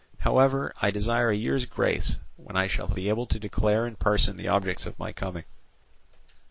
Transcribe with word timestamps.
However, 0.21 0.73
I 0.81 0.89
desire 0.89 1.29
a 1.29 1.35
year's 1.35 1.65
grace, 1.67 2.17
when 2.35 2.57
I 2.57 2.65
shall 2.65 2.87
be 2.87 3.07
able 3.07 3.27
to 3.27 3.37
declare 3.37 3.85
in 3.85 3.97
person 3.97 4.35
the 4.35 4.47
objects 4.47 4.87
of 4.87 4.97
my 4.97 5.13
coming." 5.13 5.43